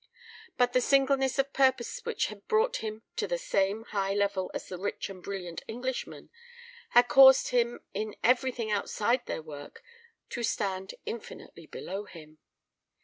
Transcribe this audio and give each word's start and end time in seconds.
But 0.57 0.73
the 0.73 0.81
singleness 0.81 1.37
of 1.37 1.53
purpose 1.53 1.99
which 2.03 2.25
had 2.25 2.47
brought 2.47 2.77
him 2.77 3.03
to 3.17 3.27
the 3.27 3.37
same 3.37 3.83
high 3.83 4.15
level 4.15 4.49
as 4.51 4.67
the 4.67 4.79
rich 4.79 5.11
and 5.11 5.21
brilliant 5.21 5.61
Englishman, 5.67 6.31
had 6.89 7.07
caused 7.07 7.49
him 7.49 7.81
in 7.93 8.15
everything 8.23 8.71
outside 8.71 9.23
their 9.27 9.43
work 9.43 9.83
to 10.31 10.41
stand 10.41 10.95
infinitely 11.05 11.67
below 11.67 12.05
him. 12.05 12.39